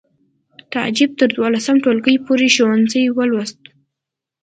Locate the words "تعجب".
0.73-1.11